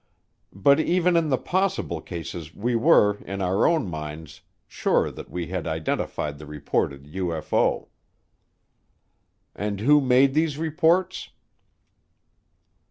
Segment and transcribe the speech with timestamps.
[0.51, 5.45] But even in the "Possible" cases we were, in our own minds, sure that we
[5.49, 7.87] had identified the reported UFO.
[9.55, 11.29] And who made these reports?